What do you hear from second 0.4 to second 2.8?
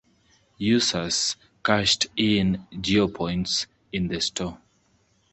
Users cashed in